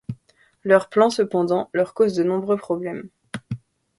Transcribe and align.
Leurs 0.63 0.89
plans, 0.89 1.11
cependant, 1.11 1.69
leur 1.73 1.93
causent 1.93 2.15
de 2.15 2.23
nombreux 2.23 2.57
problèmes. 2.57 3.09